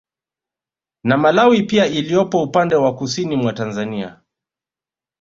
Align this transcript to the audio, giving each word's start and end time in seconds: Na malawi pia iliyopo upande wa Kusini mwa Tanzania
Na 1.03 1.17
malawi 1.17 1.63
pia 1.63 1.85
iliyopo 1.87 2.43
upande 2.43 2.75
wa 2.75 2.95
Kusini 2.95 3.35
mwa 3.35 3.53
Tanzania 3.53 4.21